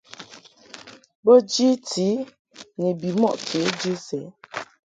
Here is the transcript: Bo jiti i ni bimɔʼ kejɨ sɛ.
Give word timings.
Bo 1.23 1.33
jiti 1.51 2.07
i 2.21 2.25
ni 2.79 2.89
bimɔʼ 2.99 3.33
kejɨ 3.47 3.93
sɛ. 4.07 4.19